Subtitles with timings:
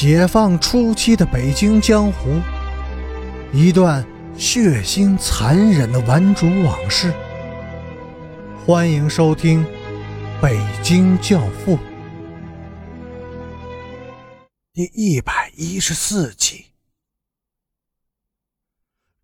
[0.00, 2.40] 解放初期的北京江湖，
[3.52, 7.12] 一段血腥残忍的顽主往事。
[8.64, 9.64] 欢迎收听
[10.40, 11.76] 《北京教父》
[14.72, 16.66] 第一百一十四集。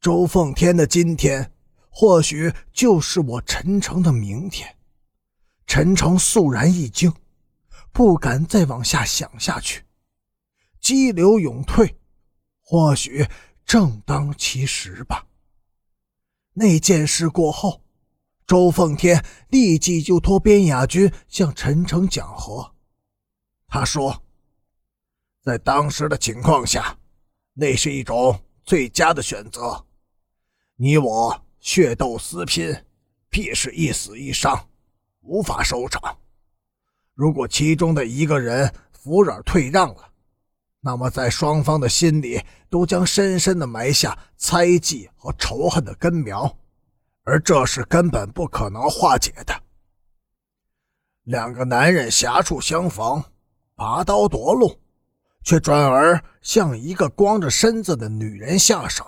[0.00, 1.52] 周凤天的今天，
[1.90, 4.74] 或许就是我陈诚的明天。
[5.66, 7.12] 陈诚肃然一惊，
[7.92, 9.82] 不敢再往下想下去。
[10.82, 11.96] 激流勇退，
[12.60, 13.24] 或许
[13.64, 15.24] 正当其时吧。
[16.54, 17.80] 那件事过后，
[18.48, 22.74] 周凤天立即就托边雅君向陈诚讲和。
[23.68, 24.24] 他说
[25.40, 26.98] ：“在当时的情况下，
[27.54, 29.86] 那是一种最佳的选择。
[30.74, 32.74] 你我血斗私拼，
[33.30, 34.68] 必是一死一伤，
[35.20, 36.18] 无法收场。
[37.14, 40.08] 如果其中的一个人服软退让了，”
[40.84, 46.58] 那么，在双方的心里都将深深的埋下猜忌和仇恨的根苗，
[47.22, 49.62] 而这是根本不可能化解的。
[51.22, 53.22] 两个男人狭处相逢，
[53.76, 54.76] 拔刀夺路，
[55.44, 59.06] 却转而向一个光着身子的女人下手，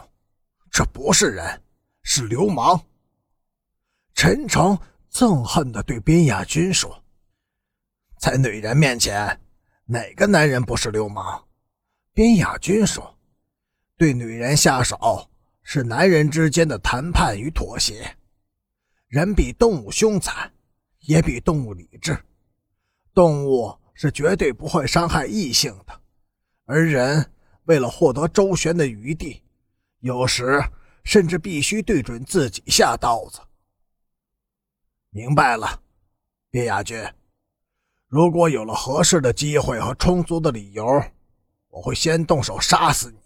[0.70, 1.60] 这不是人，
[2.04, 2.80] 是流氓。
[4.14, 4.78] 陈诚
[5.10, 7.02] 憎恨地对边亚君说
[8.20, 9.40] ：“在女人面前，
[9.86, 11.44] 哪个男人不是流氓？”
[12.14, 13.18] 边雅君说
[13.98, 15.28] ：“对女人下手
[15.64, 18.16] 是男人之间的谈判与妥协。
[19.08, 20.52] 人比动物凶残，
[21.00, 22.16] 也比动物理智。
[23.12, 26.00] 动物是绝对不会伤害异性的，
[26.66, 27.32] 而人
[27.64, 29.42] 为了获得周旋的余地，
[29.98, 30.62] 有时
[31.02, 33.40] 甚至必须对准自己下刀子。
[35.10, 35.82] 明白了，
[36.48, 36.96] 边雅君。
[38.06, 41.02] 如果有了合适的机会和充足的理由。”
[41.74, 43.18] 我会先动手杀死你。”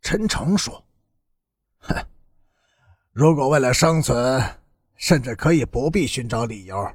[0.00, 0.82] 陈诚说
[1.80, 1.94] ，“哼，
[3.12, 4.42] 如果为了生存，
[4.96, 6.94] 甚至可以不必寻找理由，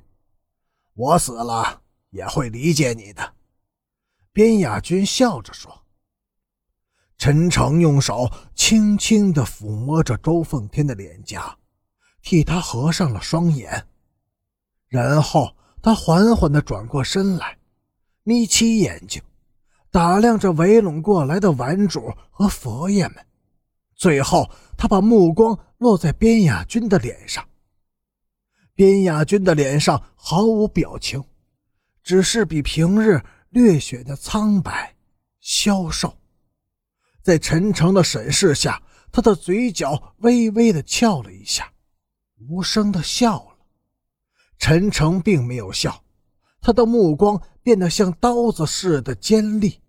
[0.96, 3.34] 我死了也会理解你的。”
[4.34, 5.84] 边雅君笑着说。
[7.18, 11.58] 陈诚用手轻轻地抚摸着周凤天的脸颊，
[12.22, 13.88] 替他合上了双眼，
[14.88, 17.58] 然后他缓缓地转过身来，
[18.24, 19.22] 眯起眼睛。
[19.96, 23.26] 打量着围拢过来的玩主和佛爷们，
[23.96, 27.48] 最后他把目光落在边雅君的脸上。
[28.74, 31.24] 边雅君的脸上毫无表情，
[32.04, 34.94] 只是比平日略显的苍白、
[35.40, 36.14] 消瘦。
[37.24, 41.72] 在陈诚的审视下，他的嘴角微微的翘了一下，
[42.50, 43.56] 无声的笑了。
[44.60, 46.04] 陈诚并没有笑，
[46.60, 49.80] 他的目光变得像刀子似的尖利。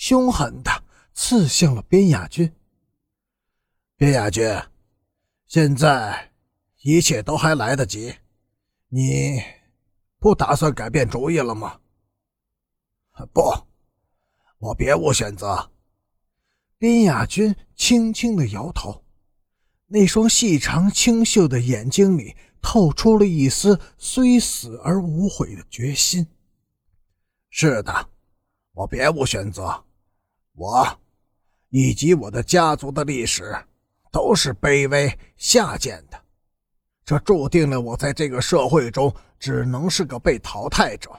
[0.00, 2.50] 凶狠的刺向了边雅君。
[3.96, 4.42] 边雅君，
[5.46, 6.32] 现在
[6.80, 8.14] 一切都还来得及，
[8.88, 9.42] 你
[10.18, 11.80] 不打算改变主意了吗？
[13.34, 13.42] 不，
[14.58, 15.70] 我别无选择。
[16.78, 19.04] 边雅君轻轻的摇头，
[19.86, 26.26] 那双细长清秀的眼睛里透出了一丝虽死而无悔的决心。
[27.50, 28.08] 是的，
[28.72, 29.84] 我别无选择。
[30.54, 30.98] 我，
[31.68, 33.56] 以及我的家族的历史，
[34.10, 36.20] 都是卑微下贱的，
[37.04, 41.10] 这注定了我在这个社会中只能是个被淘汰者。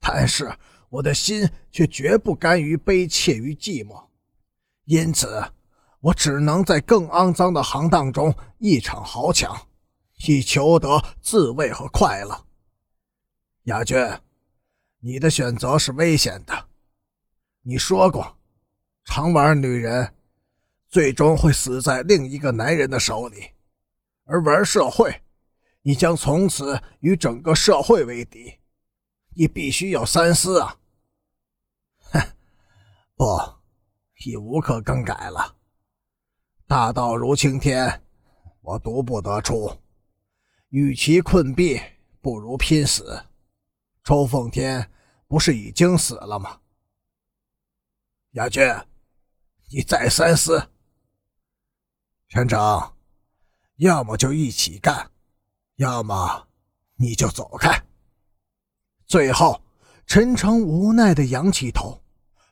[0.00, 0.52] 但是
[0.88, 4.02] 我的心却绝不甘于悲切与寂寞，
[4.86, 5.44] 因此，
[6.00, 9.66] 我只能在更肮脏的行当中一场豪抢，
[10.26, 12.46] 以求得自卫和快乐。
[13.64, 13.98] 雅君，
[15.00, 16.59] 你的选择是危险的，
[17.62, 18.36] 你说过。
[19.04, 20.14] 常玩女人，
[20.88, 23.54] 最终会死在另一个男人的手里；
[24.24, 25.22] 而玩社会，
[25.82, 28.58] 你将从此与整个社会为敌。
[29.34, 30.76] 你必须要三思啊！
[32.12, 32.20] 哼，
[33.16, 33.24] 不，
[34.24, 35.56] 已无可更改了。
[36.66, 38.02] 大道如青天，
[38.60, 39.72] 我独不得出。
[40.68, 41.82] 与其困毙，
[42.20, 43.24] 不如拼死。
[44.04, 44.88] 周凤天
[45.26, 46.60] 不是已经死了吗？
[48.32, 48.62] 雅君。
[49.72, 50.68] 你再三思，
[52.28, 52.96] 陈长，
[53.76, 55.08] 要么就一起干，
[55.76, 56.48] 要么
[56.96, 57.80] 你就走开。
[59.06, 59.62] 最后，
[60.06, 62.02] 陈诚无奈的仰起头，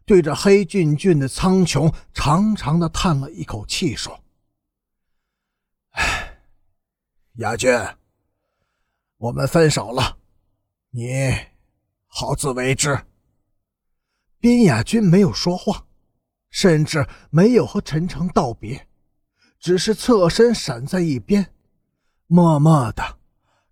[0.04, 4.22] 对着黑俊俊的苍穹长长的叹了一口气，说
[5.90, 6.38] ：“唉，
[7.38, 7.68] 雅君，
[9.16, 10.18] 我们分手了，
[10.90, 11.08] 你
[12.06, 12.96] 好自为之。”
[14.40, 15.84] 边雅君没有说话，
[16.50, 18.86] 甚至没有和陈诚道别，
[19.58, 21.52] 只是侧身闪在一边，
[22.26, 23.18] 默默的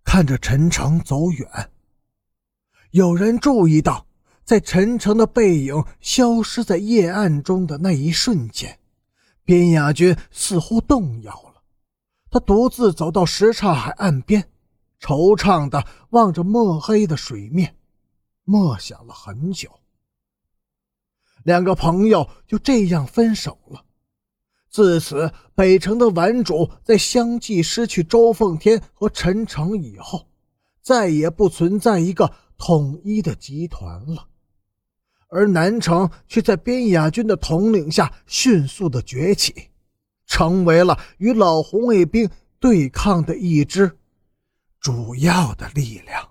[0.03, 1.71] 看着陈诚走远。
[2.91, 4.05] 有人注意到，
[4.43, 8.79] 在陈诚的背影消失在夜暗中的那一瞬间，
[9.43, 11.63] 边雅君似乎动摇了。
[12.29, 14.49] 他独自走到什刹海岸边，
[14.99, 17.77] 惆怅的望着墨黑的水面，
[18.43, 19.69] 默想了很久。
[21.47, 23.85] 两个朋友就这样分手了。
[24.69, 30.27] 自此，北城的玩主在相继失去周凤天和陈诚以后，
[30.81, 34.27] 再也不存在一个统一的集团了。
[35.29, 39.69] 而南城却在边雅军的统领下迅速的崛起，
[40.25, 42.29] 成为了与老红卫兵
[42.59, 43.97] 对抗的一支
[44.81, 46.29] 主要的力量。